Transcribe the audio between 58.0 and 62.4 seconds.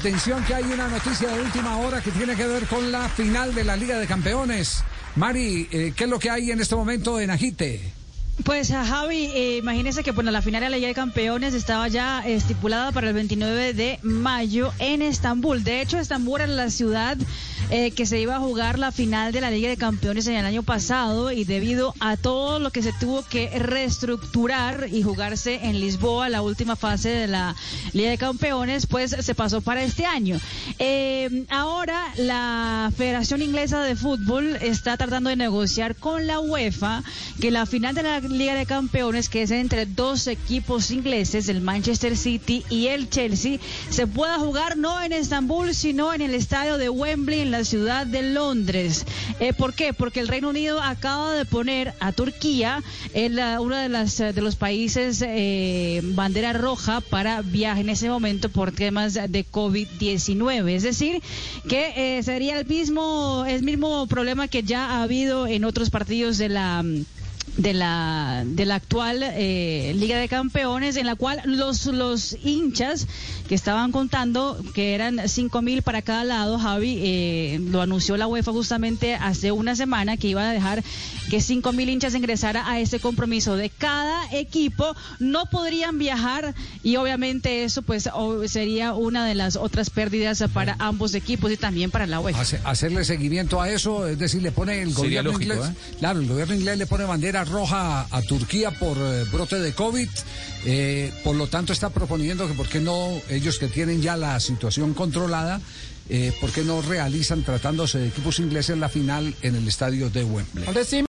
momento por temas de COVID-19. Es decir, que eh,